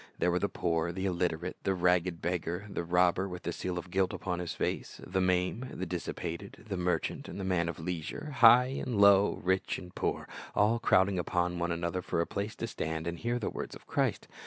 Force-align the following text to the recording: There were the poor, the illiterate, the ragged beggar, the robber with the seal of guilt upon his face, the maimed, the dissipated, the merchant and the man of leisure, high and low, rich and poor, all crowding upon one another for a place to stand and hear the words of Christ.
There 0.17 0.31
were 0.31 0.39
the 0.39 0.49
poor, 0.49 0.91
the 0.91 1.05
illiterate, 1.05 1.57
the 1.61 1.75
ragged 1.75 2.23
beggar, 2.23 2.65
the 2.67 2.83
robber 2.83 3.29
with 3.29 3.43
the 3.43 3.53
seal 3.53 3.77
of 3.77 3.91
guilt 3.91 4.13
upon 4.13 4.39
his 4.39 4.55
face, 4.55 4.99
the 5.05 5.21
maimed, 5.21 5.69
the 5.79 5.85
dissipated, 5.85 6.65
the 6.67 6.75
merchant 6.75 7.29
and 7.29 7.39
the 7.39 7.43
man 7.43 7.69
of 7.69 7.77
leisure, 7.77 8.31
high 8.37 8.81
and 8.83 8.99
low, 8.99 9.39
rich 9.43 9.77
and 9.77 9.93
poor, 9.93 10.27
all 10.55 10.79
crowding 10.79 11.19
upon 11.19 11.59
one 11.59 11.71
another 11.71 12.01
for 12.01 12.19
a 12.19 12.25
place 12.25 12.55
to 12.55 12.65
stand 12.65 13.05
and 13.05 13.19
hear 13.19 13.37
the 13.37 13.51
words 13.51 13.75
of 13.75 13.85
Christ. 13.85 14.27